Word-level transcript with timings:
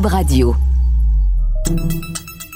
Radio. 0.00 0.56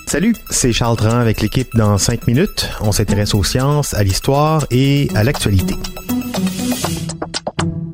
Salut, 0.06 0.34
c'est 0.48 0.72
Charles 0.72 0.96
Dran 0.96 1.18
avec 1.18 1.42
l'équipe 1.42 1.68
dans 1.76 1.98
5 1.98 2.26
minutes. 2.26 2.70
On 2.80 2.92
s'intéresse 2.92 3.34
aux 3.34 3.44
sciences, 3.44 3.92
à 3.92 4.02
l'histoire 4.02 4.66
et 4.70 5.10
à 5.14 5.22
l'actualité. 5.22 5.74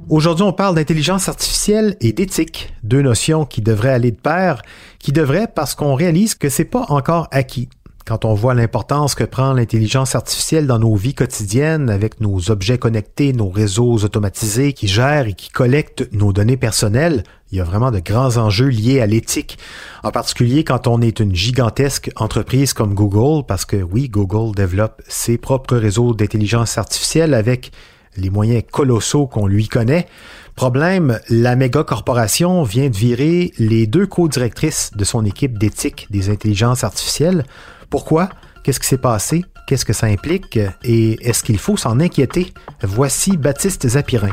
Aujourd'hui, 0.09 0.45
on 0.45 0.52
parle 0.52 0.77
d'intelligence 0.77 1.28
artificielle 1.28 1.97
et 2.00 2.12
d'éthique, 2.12 2.73
deux 2.84 3.02
notions 3.02 3.45
qui 3.45 3.62
devraient 3.62 3.92
aller 3.92 4.12
de 4.12 4.16
pair, 4.16 4.62
qui 5.00 5.10
devraient 5.10 5.48
parce 5.52 5.74
qu'on 5.74 5.95
réalise 5.95 6.36
que 6.36 6.48
c'est 6.48 6.64
pas 6.64 6.86
encore 6.88 7.27
acquis. 7.33 7.69
Quand 8.05 8.24
on 8.24 8.34
voit 8.34 8.55
l'importance 8.55 9.15
que 9.15 9.23
prend 9.23 9.52
l'intelligence 9.52 10.16
artificielle 10.16 10.66
dans 10.66 10.80
nos 10.80 10.97
vies 10.97 11.15
quotidiennes 11.15 11.88
avec 11.88 12.20
nos 12.20 12.51
objets 12.51 12.78
connectés, 12.78 13.33
nos 13.33 13.48
réseaux 13.48 13.98
automatisés 13.98 14.73
qui 14.73 14.88
gèrent 14.88 15.28
et 15.28 15.34
qui 15.34 15.51
collectent 15.51 16.12
nos 16.12 16.33
données 16.33 16.56
personnelles, 16.56 17.23
il 17.52 17.59
y 17.59 17.61
a 17.61 17.65
vraiment 17.65 17.91
de 17.91 18.01
grands 18.01 18.38
enjeux 18.38 18.69
liés 18.69 19.01
à 19.01 19.06
l'éthique, 19.06 19.59
en 20.02 20.11
particulier 20.11 20.65
quand 20.65 20.89
on 20.89 21.00
est 21.00 21.20
une 21.20 21.34
gigantesque 21.34 22.11
entreprise 22.17 22.72
comme 22.72 22.94
Google, 22.94 23.44
parce 23.47 23.67
que 23.67 23.77
oui, 23.77 24.09
Google 24.09 24.55
développe 24.55 25.03
ses 25.06 25.39
propres 25.39 25.77
réseaux 25.77 26.14
d'intelligence 26.14 26.78
artificielle 26.78 27.34
avec 27.34 27.70
les 28.16 28.30
moyens 28.30 28.62
colossaux 28.70 29.27
qu'on 29.27 29.46
lui 29.46 29.68
connaît. 29.68 30.06
Problème, 30.55 31.18
la 31.28 31.56
méga 31.56 31.82
corporation 31.82 32.62
vient 32.62 32.91
de 32.91 32.96
virer 32.96 33.52
les 33.58 33.86
deux 33.86 34.06
co-directrices 34.06 34.91
de 34.94 35.04
son 35.04 35.24
équipe 35.24 35.58
d'éthique 35.58 36.06
des 36.10 36.30
intelligences 36.30 36.84
artificielles. 36.84 37.44
Pourquoi? 37.91 38.28
Qu'est-ce 38.62 38.78
qui 38.78 38.86
s'est 38.86 38.98
passé? 38.98 39.44
Qu'est-ce 39.66 39.84
que 39.84 39.92
ça 39.92 40.06
implique? 40.06 40.58
Et 40.84 41.12
est-ce 41.27 41.42
qu'il 41.42 41.58
faut 41.58 41.77
s'en 41.77 41.98
inquiéter? 42.00 42.52
Voici 42.82 43.36
Baptiste 43.36 43.88
Zapirin. 43.88 44.32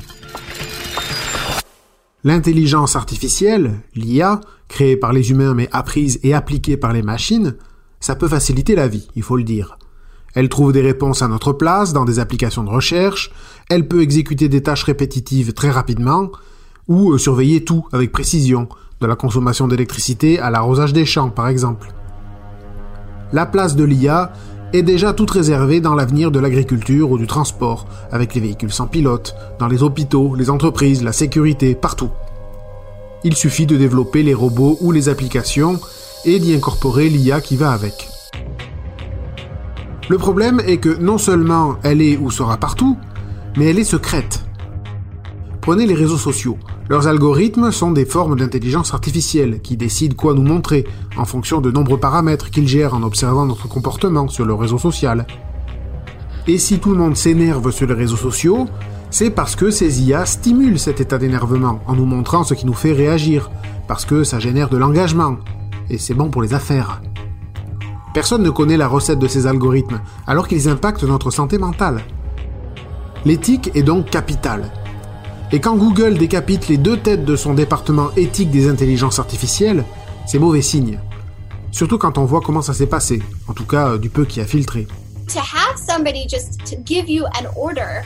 L'intelligence 2.25 2.97
artificielle, 2.97 3.71
l'IA, 3.95 4.41
créée 4.67 4.97
par 4.97 5.13
les 5.13 5.31
humains 5.31 5.53
mais 5.53 5.69
apprise 5.71 6.19
et 6.21 6.33
appliquée 6.33 6.75
par 6.75 6.91
les 6.91 7.01
machines, 7.01 7.55
ça 8.01 8.15
peut 8.15 8.27
faciliter 8.27 8.75
la 8.75 8.89
vie, 8.89 9.07
il 9.15 9.23
faut 9.23 9.37
le 9.37 9.43
dire. 9.43 9.78
Elle 10.35 10.49
trouve 10.49 10.73
des 10.73 10.81
réponses 10.81 11.21
à 11.21 11.27
notre 11.27 11.53
place 11.53 11.93
dans 11.93 12.05
des 12.05 12.19
applications 12.19 12.63
de 12.63 12.69
recherche, 12.69 13.31
elle 13.69 13.87
peut 13.87 14.01
exécuter 14.01 14.49
des 14.49 14.61
tâches 14.61 14.83
répétitives 14.83 15.53
très 15.53 15.71
rapidement, 15.71 16.31
ou 16.87 17.11
euh, 17.11 17.17
surveiller 17.17 17.63
tout 17.63 17.85
avec 17.91 18.11
précision, 18.11 18.67
de 19.01 19.07
la 19.07 19.15
consommation 19.15 19.67
d'électricité 19.67 20.39
à 20.39 20.49
l'arrosage 20.49 20.93
des 20.93 21.05
champs 21.05 21.29
par 21.29 21.47
exemple. 21.47 21.93
La 23.31 23.45
place 23.45 23.75
de 23.75 23.83
l'IA 23.83 24.33
est 24.73 24.81
déjà 24.83 25.13
toute 25.13 25.31
réservée 25.31 25.81
dans 25.81 25.95
l'avenir 25.95 26.31
de 26.31 26.39
l'agriculture 26.39 27.11
ou 27.11 27.17
du 27.17 27.27
transport, 27.27 27.87
avec 28.11 28.35
les 28.35 28.41
véhicules 28.41 28.71
sans 28.71 28.87
pilote, 28.87 29.35
dans 29.59 29.67
les 29.67 29.83
hôpitaux, 29.83 30.35
les 30.35 30.49
entreprises, 30.49 31.03
la 31.03 31.13
sécurité, 31.13 31.75
partout. 31.75 32.09
Il 33.23 33.35
suffit 33.35 33.65
de 33.65 33.77
développer 33.77 34.23
les 34.23 34.33
robots 34.33 34.77
ou 34.81 34.91
les 34.91 35.09
applications 35.09 35.79
et 36.25 36.39
d'y 36.39 36.53
incorporer 36.53 37.09
l'IA 37.09 37.41
qui 37.41 37.55
va 37.55 37.71
avec. 37.71 38.09
Le 40.09 40.17
problème 40.17 40.59
est 40.65 40.77
que 40.77 40.97
non 40.99 41.19
seulement 41.19 41.75
elle 41.83 42.01
est 42.01 42.17
ou 42.17 42.31
sera 42.31 42.57
partout, 42.57 42.97
mais 43.55 43.65
elle 43.65 43.77
est 43.77 43.83
secrète. 43.83 44.43
Prenez 45.61 45.85
les 45.85 45.93
réseaux 45.93 46.17
sociaux. 46.17 46.57
Leurs 46.89 47.07
algorithmes 47.07 47.71
sont 47.71 47.91
des 47.91 48.05
formes 48.05 48.35
d'intelligence 48.35 48.95
artificielle 48.95 49.61
qui 49.61 49.77
décident 49.77 50.15
quoi 50.15 50.33
nous 50.33 50.41
montrer 50.41 50.87
en 51.15 51.25
fonction 51.25 51.61
de 51.61 51.69
nombreux 51.69 51.99
paramètres 51.99 52.49
qu'ils 52.49 52.67
gèrent 52.67 52.95
en 52.95 53.03
observant 53.03 53.45
notre 53.45 53.67
comportement 53.67 54.27
sur 54.27 54.45
le 54.45 54.55
réseau 54.55 54.79
social. 54.79 55.27
Et 56.47 56.57
si 56.57 56.79
tout 56.79 56.89
le 56.89 56.97
monde 56.97 57.15
s'énerve 57.15 57.69
sur 57.69 57.85
les 57.85 57.93
réseaux 57.93 58.17
sociaux, 58.17 58.67
c'est 59.11 59.29
parce 59.29 59.55
que 59.55 59.69
ces 59.69 60.01
IA 60.01 60.25
stimulent 60.25 60.79
cet 60.79 61.01
état 61.01 61.19
d'énervement 61.19 61.81
en 61.85 61.93
nous 61.93 62.05
montrant 62.05 62.43
ce 62.43 62.55
qui 62.55 62.65
nous 62.65 62.73
fait 62.73 62.93
réagir, 62.93 63.51
parce 63.87 64.05
que 64.05 64.23
ça 64.23 64.39
génère 64.39 64.69
de 64.69 64.77
l'engagement, 64.77 65.37
et 65.91 65.99
c'est 65.99 66.15
bon 66.15 66.31
pour 66.31 66.41
les 66.41 66.55
affaires. 66.55 67.03
Personne 68.19 68.43
ne 68.43 68.49
connaît 68.49 68.75
la 68.75 68.89
recette 68.89 69.17
de 69.17 69.29
ces 69.29 69.47
algorithmes, 69.47 70.01
alors 70.27 70.49
qu'ils 70.49 70.67
impactent 70.67 71.05
notre 71.05 71.31
santé 71.31 71.57
mentale. 71.57 72.01
L'éthique 73.23 73.71
est 73.75 73.81
donc 73.81 74.09
capitale. 74.09 74.73
Et 75.53 75.61
quand 75.61 75.77
Google 75.77 76.17
décapite 76.17 76.67
les 76.67 76.75
deux 76.75 76.97
têtes 76.97 77.23
de 77.23 77.37
son 77.37 77.53
département 77.53 78.09
éthique 78.17 78.51
des 78.51 78.67
intelligences 78.67 79.19
artificielles, 79.19 79.85
c'est 80.27 80.37
mauvais 80.37 80.61
signe. 80.61 80.99
Surtout 81.71 81.97
quand 81.97 82.17
on 82.17 82.25
voit 82.25 82.41
comment 82.41 82.61
ça 82.61 82.73
s'est 82.73 82.87
passé, 82.87 83.21
en 83.47 83.53
tout 83.53 83.65
cas 83.65 83.97
du 83.97 84.09
peu 84.09 84.25
qui 84.25 84.41
a 84.41 84.45
filtré. 84.45 84.85
To 85.33 85.39
have 85.39 85.77
somebody 85.77 86.27
just 86.27 86.59
to 86.65 86.75
give 86.85 87.09
you 87.09 87.23
an 87.23 87.47
order 87.55 88.03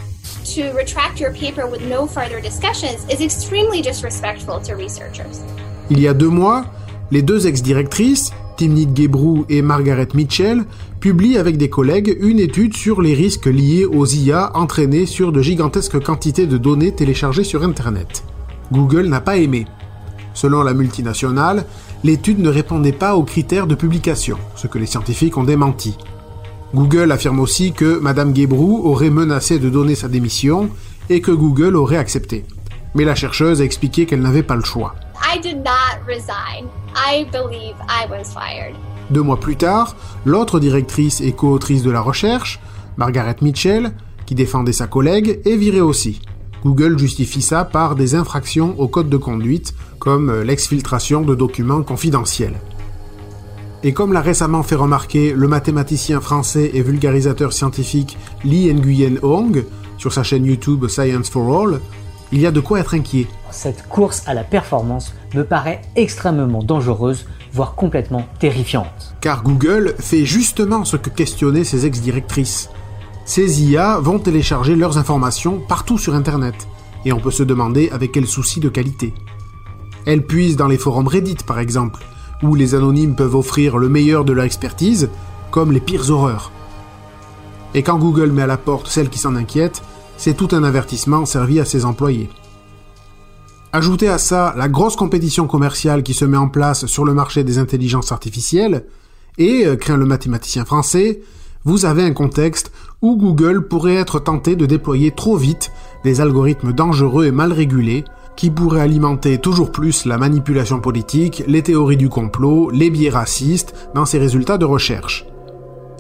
to 0.54 0.78
retract 0.78 1.20
your 1.20 1.32
paper 1.32 1.66
with 1.68 1.82
no 1.90 2.06
further 2.06 2.40
discussions 2.40 3.04
is 3.10 3.20
extremely 3.20 3.82
disrespectful 3.82 4.62
to 4.62 4.76
researchers. 4.76 5.42
Il 5.90 6.00
y 6.00 6.08
a 6.08 6.14
deux 6.14 6.30
mois, 6.30 6.66
les 7.10 7.24
deux 7.24 7.48
ex-directrices, 7.48 8.32
Timnit 8.58 8.90
Gebru 8.96 9.44
et 9.50 9.62
Margaret 9.62 10.10
Mitchell 10.14 10.66
publient 11.00 11.38
avec 11.38 11.58
des 11.58 11.70
collègues 11.70 12.18
une 12.20 12.40
étude 12.40 12.76
sur 12.76 13.02
les 13.02 13.14
risques 13.14 13.48
liés 13.48 13.86
aux 13.86 14.06
IA 14.06 14.52
entraînés 14.56 15.06
sur 15.06 15.32
de 15.32 15.42
gigantesques 15.42 16.02
quantités 16.02 16.48
de 16.48 16.58
données 16.58 16.94
téléchargées 16.94 17.44
sur 17.44 17.64
Internet. 17.64 18.24
Google 18.72 19.08
n'a 19.08 19.22
pas 19.22 19.38
aimé. 19.38 19.66
Selon 20.34 20.64
la 20.64 20.74
multinationale, 20.74 21.66
l'étude 22.04 22.40
ne 22.40 22.50
répondait 22.50 22.92
pas 22.92 23.16
aux 23.16 23.24
critères 23.24 23.68
de 23.68 23.76
publication, 23.76 24.38
ce 24.56 24.68
que 24.68 24.80
les 24.80 24.86
scientifiques 24.86 25.38
ont 25.38 25.44
démenti. 25.44 25.98
Google 26.74 27.12
affirme 27.12 27.40
aussi 27.40 27.72
que 27.72 28.00
Madame 28.00 28.36
Gebru 28.36 28.82
aurait 28.84 29.12
menacé 29.12 29.60
de 29.60 29.70
donner 29.70 29.96
sa 29.96 30.08
démission 30.08 30.70
et 31.10 31.22
que 31.22 31.32
Google 31.32 31.76
aurait 31.76 31.98
accepté. 31.98 32.46
Mais 32.96 33.06
la 33.06 33.16
chercheuse 33.16 33.62
a 33.62 33.66
expliqué 33.66 34.06
qu'elle 34.06 34.22
n'avait 34.22 34.44
pas 34.44 34.56
le 34.56 34.64
choix. 34.64 34.96
I 35.24 35.40
did 35.40 35.64
not 35.64 36.06
resign. 36.06 36.68
I 36.96 37.26
believe 37.32 37.76
I 37.88 38.06
was 38.10 38.34
fired. 38.34 38.76
Deux 39.10 39.22
mois 39.22 39.40
plus 39.40 39.56
tard, 39.56 39.96
l'autre 40.26 40.60
directrice 40.60 41.22
et 41.22 41.32
co-autrice 41.32 41.82
de 41.82 41.92
la 41.92 42.02
recherche, 42.02 42.60
Margaret 42.98 43.38
Mitchell, 43.42 43.94
qui 44.26 44.36
défendait 44.36 44.74
sa 44.74 44.88
collègue, 44.88 45.40
est 45.46 45.56
virée 45.56 45.82
aussi. 45.82 46.22
Google 46.64 46.98
justifie 46.98 47.42
ça 47.42 47.66
par 47.66 47.96
des 47.96 48.16
infractions 48.16 48.76
au 48.78 48.88
code 48.88 49.10
de 49.10 49.18
conduite, 49.18 49.74
comme 49.98 50.42
l'exfiltration 50.42 51.22
de 51.22 51.36
documents 51.36 51.84
confidentiels. 51.84 52.60
Et 53.84 53.94
comme 53.94 54.14
l'a 54.14 54.22
récemment 54.22 54.64
fait 54.64 54.76
remarquer 54.76 55.34
le 55.34 55.48
mathématicien 55.48 56.22
français 56.22 56.72
et 56.74 56.82
vulgarisateur 56.82 57.52
scientifique 57.52 58.18
Lee 58.44 58.74
Nguyen 58.74 59.18
Hong 59.24 59.66
sur 59.98 60.14
sa 60.14 60.24
chaîne 60.24 60.46
YouTube 60.46 60.88
Science 60.88 61.30
for 61.30 61.62
All, 61.62 61.80
il 62.34 62.42
y 62.42 62.48
a 62.48 62.52
de 62.52 62.60
quoi 62.60 62.80
être 62.80 62.96
inquiet. 62.96 63.28
Cette 63.52 63.88
course 63.88 64.24
à 64.26 64.34
la 64.34 64.44
performance 64.44 65.14
me 65.36 65.44
paraît 65.44 65.82
extrêmement 65.96 66.64
dangereuse, 66.64 67.28
voire 67.54 67.76
complètement 67.76 68.26
terrifiante. 68.40 69.16
Car 69.22 69.44
Google 69.44 69.94
fait 70.00 70.26
justement 70.26 70.84
ce 70.84 70.98
que 70.98 71.12
questionnaient 71.12 71.64
ses 71.64 71.86
ex-directrices. 71.86 72.72
Ces 73.26 73.64
IA 73.64 74.00
vont 74.00 74.18
télécharger 74.18 74.76
leurs 74.76 74.98
informations 74.98 75.60
partout 75.60 76.00
sur 76.00 76.16
Internet, 76.16 76.56
et 77.06 77.14
on 77.14 77.20
peut 77.20 77.32
se 77.32 77.44
demander 77.44 77.90
avec 77.92 78.12
quel 78.12 78.26
souci 78.26 78.60
de 78.60 78.70
qualité. 78.70 79.14
Elles 80.08 80.26
puisent 80.26 80.58
dans 80.58 80.68
les 80.68 80.80
forums 80.80 81.08
Reddit 81.08 81.38
par 81.46 81.60
exemple, 81.60 82.04
où 82.42 82.56
les 82.56 82.74
anonymes 82.74 83.16
peuvent 83.16 83.36
offrir 83.36 83.78
le 83.78 83.90
meilleur 83.90 84.26
de 84.26 84.34
leur 84.34 84.46
expertise, 84.46 85.10
comme 85.52 85.72
les 85.72 85.80
pires 85.80 86.10
horreurs. 86.10 86.52
Et 87.76 87.84
quand 87.84 88.00
Google 88.00 88.32
met 88.32 88.42
à 88.42 88.48
la 88.48 88.58
porte 88.58 88.88
celles 88.88 89.10
qui 89.10 89.20
s'en 89.20 89.36
inquiètent, 89.36 89.84
c'est 90.24 90.36
tout 90.36 90.56
un 90.56 90.64
avertissement 90.64 91.26
servi 91.26 91.60
à 91.60 91.66
ses 91.66 91.84
employés. 91.84 92.30
Ajoutez 93.74 94.08
à 94.08 94.18
ça 94.18 94.54
la 94.56 94.70
grosse 94.70 94.96
compétition 94.96 95.48
commerciale 95.48 96.02
qui 96.02 96.14
se 96.14 96.24
met 96.24 96.38
en 96.38 96.48
place 96.48 96.86
sur 96.86 97.04
le 97.04 97.14
marché 97.14 97.44
des 97.44 97.58
intelligences 97.58 98.14
artificielles, 98.14 98.86
et, 99.38 99.66
euh, 99.66 99.76
craint 99.76 99.98
le 99.98 100.06
mathématicien 100.06 100.64
français, 100.64 101.20
vous 101.66 101.84
avez 101.84 102.04
un 102.04 102.14
contexte 102.14 102.72
où 103.02 103.18
Google 103.18 103.68
pourrait 103.68 103.96
être 103.96 104.18
tenté 104.20 104.56
de 104.56 104.66
déployer 104.66 105.12
trop 105.12 105.36
vite 105.36 105.74
des 106.06 106.22
algorithmes 106.22 106.72
dangereux 106.72 107.26
et 107.26 107.32
mal 107.32 107.52
régulés 107.52 108.06
qui 108.38 108.50
pourraient 108.50 108.80
alimenter 108.80 109.40
toujours 109.40 109.74
plus 109.74 110.06
la 110.06 110.18
manipulation 110.18 110.80
politique, 110.80 111.44
les 111.48 111.64
théories 111.64 111.98
du 111.98 112.08
complot, 112.08 112.70
les 112.70 112.90
biais 112.90 113.10
racistes 113.10 113.76
dans 113.94 114.06
ses 114.06 114.20
résultats 114.20 114.58
de 114.58 114.66
recherche. 114.66 115.26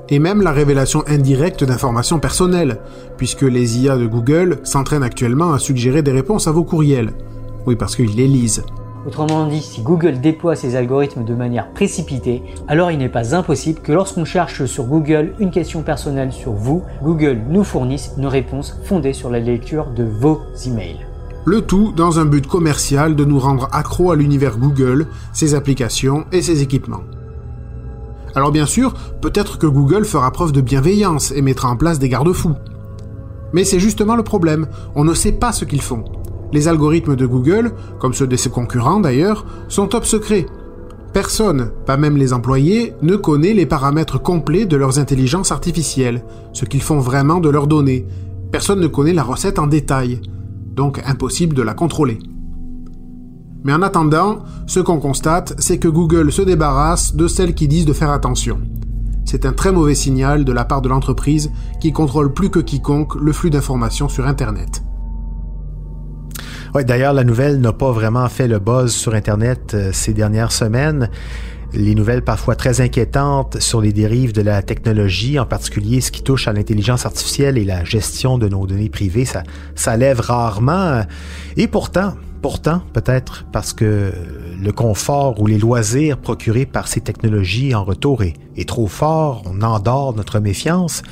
Et 0.09 0.19
même 0.19 0.41
la 0.41 0.51
révélation 0.51 1.03
indirecte 1.07 1.63
d'informations 1.63 2.19
personnelles, 2.19 2.79
puisque 3.17 3.43
les 3.43 3.79
IA 3.79 3.97
de 3.97 4.05
Google 4.05 4.59
s'entraînent 4.63 5.03
actuellement 5.03 5.53
à 5.53 5.59
suggérer 5.59 6.01
des 6.01 6.11
réponses 6.11 6.47
à 6.47 6.51
vos 6.51 6.63
courriels. 6.63 7.13
Oui, 7.65 7.75
parce 7.75 7.95
qu'ils 7.95 8.15
les 8.15 8.27
lisent. 8.27 8.63
Autrement 9.05 9.47
dit, 9.47 9.61
si 9.61 9.81
Google 9.81 10.21
déploie 10.21 10.55
ses 10.55 10.77
algorithmes 10.77 11.25
de 11.25 11.35
manière 11.35 11.71
précipitée, 11.71 12.41
alors 12.69 12.89
il 12.89 12.97
n'est 12.97 13.09
pas 13.09 13.35
impossible 13.35 13.81
que 13.81 13.91
lorsqu'on 13.91 14.23
cherche 14.23 14.63
sur 14.65 14.85
Google 14.85 15.33
une 15.39 15.51
question 15.51 15.81
personnelle 15.81 16.31
sur 16.31 16.53
vous, 16.53 16.83
Google 17.01 17.41
nous 17.49 17.65
fournisse 17.65 18.11
une 18.17 18.27
réponse 18.27 18.79
fondée 18.83 19.11
sur 19.11 19.29
la 19.29 19.39
lecture 19.39 19.87
de 19.87 20.05
vos 20.05 20.39
emails. 20.65 21.05
Le 21.45 21.61
tout 21.61 21.91
dans 21.93 22.19
un 22.19 22.25
but 22.25 22.47
commercial 22.47 23.17
de 23.17 23.25
nous 23.25 23.39
rendre 23.39 23.67
accro 23.73 24.11
à 24.11 24.15
l'univers 24.15 24.57
Google, 24.57 25.07
ses 25.33 25.55
applications 25.55 26.25
et 26.31 26.41
ses 26.41 26.61
équipements. 26.61 27.03
Alors 28.35 28.51
bien 28.51 28.65
sûr, 28.65 28.93
peut-être 29.21 29.57
que 29.57 29.67
Google 29.67 30.05
fera 30.05 30.31
preuve 30.31 30.51
de 30.51 30.61
bienveillance 30.61 31.31
et 31.31 31.41
mettra 31.41 31.69
en 31.69 31.77
place 31.77 31.99
des 31.99 32.09
garde-fous. 32.09 32.55
Mais 33.53 33.63
c'est 33.63 33.79
justement 33.79 34.15
le 34.15 34.23
problème, 34.23 34.67
on 34.95 35.03
ne 35.03 35.13
sait 35.13 35.33
pas 35.33 35.51
ce 35.51 35.65
qu'ils 35.65 35.81
font. 35.81 36.03
Les 36.51 36.67
algorithmes 36.67 37.15
de 37.15 37.25
Google, 37.25 37.73
comme 37.99 38.13
ceux 38.13 38.27
de 38.27 38.35
ses 38.35 38.49
concurrents 38.49 38.99
d'ailleurs, 38.99 39.45
sont 39.69 39.87
top 39.87 40.05
secrets. 40.05 40.45
Personne, 41.13 41.71
pas 41.85 41.97
même 41.97 42.17
les 42.17 42.33
employés, 42.33 42.93
ne 43.03 43.15
connaît 43.15 43.53
les 43.53 43.67
paramètres 43.67 44.21
complets 44.21 44.65
de 44.65 44.77
leurs 44.77 44.97
intelligences 44.97 45.51
artificielles, 45.51 46.23
ce 46.53 46.65
qu'ils 46.65 46.81
font 46.81 46.99
vraiment 46.99 47.39
de 47.39 47.49
leurs 47.49 47.67
données. 47.67 48.07
Personne 48.51 48.79
ne 48.79 48.87
connaît 48.87 49.13
la 49.13 49.23
recette 49.23 49.59
en 49.59 49.67
détail 49.67 50.21
donc 50.73 51.01
impossible 51.05 51.55
de 51.55 51.61
la 51.61 51.73
contrôler. 51.73 52.19
Mais 53.63 53.73
en 53.73 53.81
attendant, 53.81 54.43
ce 54.67 54.79
qu'on 54.79 54.99
constate, 54.99 55.53
c'est 55.57 55.79
que 55.79 55.87
Google 55.87 56.31
se 56.31 56.41
débarrasse 56.41 57.15
de 57.15 57.27
celles 57.27 57.53
qui 57.53 57.67
disent 57.67 57.85
de 57.85 57.93
faire 57.93 58.11
attention. 58.11 58.59
C'est 59.25 59.45
un 59.45 59.53
très 59.53 59.71
mauvais 59.71 59.95
signal 59.95 60.43
de 60.43 60.51
la 60.51 60.65
part 60.65 60.81
de 60.81 60.89
l'entreprise 60.89 61.51
qui 61.79 61.93
contrôle 61.93 62.33
plus 62.33 62.49
que 62.49 62.59
quiconque 62.59 63.15
le 63.15 63.31
flux 63.31 63.49
d'informations 63.49 64.09
sur 64.09 64.27
Internet. 64.27 64.83
Ouais, 66.75 66.83
d'ailleurs, 66.83 67.13
la 67.13 67.23
nouvelle 67.23 67.61
n'a 67.61 67.71
pas 67.71 67.91
vraiment 67.91 68.27
fait 68.27 68.47
le 68.47 68.59
buzz 68.59 68.91
sur 68.91 69.13
Internet 69.13 69.73
euh, 69.73 69.91
ces 69.93 70.13
dernières 70.13 70.51
semaines 70.51 71.09
les 71.73 71.95
nouvelles 71.95 72.21
parfois 72.21 72.55
très 72.55 72.81
inquiétantes 72.81 73.59
sur 73.59 73.81
les 73.81 73.91
dérives 73.91 74.33
de 74.33 74.41
la 74.41 74.61
technologie, 74.61 75.39
en 75.39 75.45
particulier 75.45 76.01
ce 76.01 76.11
qui 76.11 76.21
touche 76.21 76.47
à 76.47 76.53
l'intelligence 76.53 77.05
artificielle 77.05 77.57
et 77.57 77.65
la 77.65 77.83
gestion 77.83 78.37
de 78.37 78.47
nos 78.47 78.67
données 78.67 78.89
privées, 78.89 79.25
ça, 79.25 79.43
ça 79.75 79.97
lève 79.97 80.19
rarement. 80.19 81.01
Et 81.57 81.67
pourtant, 81.67 82.13
pourtant, 82.43 82.81
peut-être 82.91 83.45
parce 83.53 83.71
que 83.71 84.11
le 84.61 84.71
confort 84.73 85.41
ou 85.41 85.47
les 85.47 85.57
loisirs 85.57 86.17
procurés 86.17 86.65
par 86.65 86.89
ces 86.89 86.99
technologies 86.99 87.73
en 87.73 87.85
retour 87.85 88.21
est, 88.21 88.67
trop 88.67 88.87
fort, 88.87 89.43
on 89.45 89.61
endort 89.61 90.13
notre 90.13 90.41
méfiance. 90.41 91.03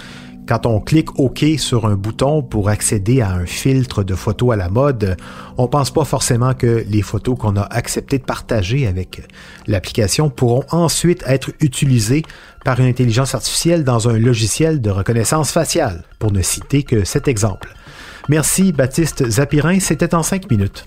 Quand 0.45 0.65
on 0.65 0.81
clique 0.81 1.17
OK 1.17 1.45
sur 1.57 1.85
un 1.85 1.95
bouton 1.95 2.43
pour 2.43 2.67
accéder 2.67 3.21
à 3.21 3.31
un 3.31 3.45
filtre 3.45 4.03
de 4.03 4.13
photos 4.13 4.51
à 4.51 4.55
la 4.57 4.67
mode, 4.67 5.15
on 5.57 5.69
pense 5.69 5.89
pas 5.89 6.03
forcément 6.03 6.53
que 6.53 6.83
les 6.89 7.01
photos 7.01 7.37
qu'on 7.39 7.55
a 7.55 7.63
accepté 7.63 8.17
de 8.17 8.25
partager 8.25 8.85
avec 8.85 9.21
l'application 9.67 10.29
pourront 10.29 10.65
ensuite 10.71 11.23
être 11.27 11.51
utilisées 11.61 12.23
par 12.65 12.77
une 12.81 12.87
intelligence 12.87 13.35
artificielle 13.35 13.85
dans 13.85 14.09
un 14.09 14.19
logiciel 14.19 14.81
de 14.81 14.89
reconnaissance 14.89 15.51
faciale, 15.51 16.03
pour 16.19 16.33
ne 16.33 16.41
citer 16.41 16.83
que 16.83 17.05
cet 17.05 17.29
exemple. 17.29 17.73
Merci 18.27 18.73
Baptiste 18.73 19.29
Zapirin, 19.29 19.79
c'était 19.79 20.13
en 20.13 20.23
cinq 20.23 20.51
minutes. 20.51 20.83